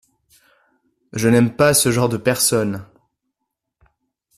[1.13, 2.87] Je n’aime pas ce genre de personnes.